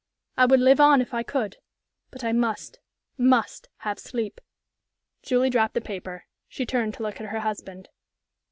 I 0.35 0.47
would 0.47 0.59
live 0.59 0.79
on 0.79 0.99
if 0.99 1.13
I 1.13 1.21
could, 1.21 1.57
but 2.09 2.23
I 2.23 2.31
must 2.31 2.79
must 3.19 3.69
have 3.81 3.99
sleep." 3.99 4.41
Julie 5.21 5.51
dropped 5.51 5.75
the 5.75 5.79
paper. 5.79 6.25
She 6.47 6.65
turned 6.65 6.95
to 6.95 7.03
look 7.03 7.21
at 7.21 7.27
her 7.29 7.41
husband. 7.41 7.87